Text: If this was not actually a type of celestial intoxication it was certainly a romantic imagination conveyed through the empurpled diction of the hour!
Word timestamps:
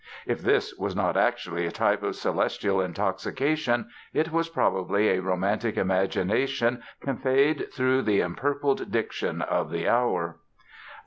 If 0.25 0.41
this 0.41 0.75
was 0.79 0.95
not 0.95 1.15
actually 1.15 1.67
a 1.67 1.71
type 1.71 2.01
of 2.01 2.15
celestial 2.15 2.81
intoxication 2.81 3.91
it 4.15 4.31
was 4.31 4.51
certainly 4.51 5.09
a 5.09 5.19
romantic 5.21 5.77
imagination 5.77 6.81
conveyed 7.01 7.71
through 7.71 8.01
the 8.01 8.19
empurpled 8.21 8.89
diction 8.89 9.43
of 9.43 9.69
the 9.69 9.87
hour! 9.87 10.37